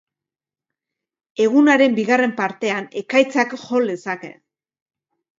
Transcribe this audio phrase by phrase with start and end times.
[1.43, 4.33] Egunaren bigarren partean, ekaitzak jo lezake.